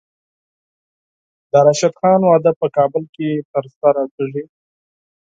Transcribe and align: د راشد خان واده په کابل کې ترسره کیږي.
د 1.51 1.53
راشد 1.65 1.93
خان 1.99 2.21
واده 2.25 2.51
په 2.59 2.67
کابل 2.77 3.03
کې 3.15 3.29
ترسره 3.53 4.03
کیږي. 4.15 4.43